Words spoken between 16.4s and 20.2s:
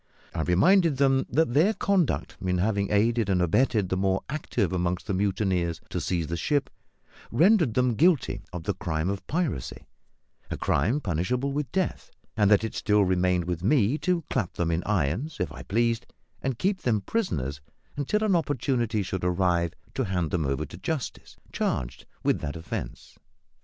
and keep them prisoners until an opportunity should arrive to